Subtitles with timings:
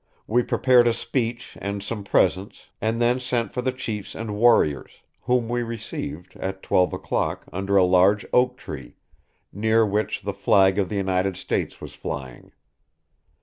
[0.25, 5.03] We prepared a speech and some presents, and then sent for the chiefs and warriors,
[5.25, 8.95] whom we received, at twelve o'clock, under a large oak tree,
[9.53, 12.51] near which the flag of the United States was flying.